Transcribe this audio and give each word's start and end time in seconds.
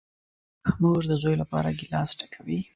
مور 0.81 1.01
ده 1.09 1.15
زوی 1.21 1.35
لپاره 1.41 1.71
گیلاس 1.79 2.09
ډکوي. 2.19 2.59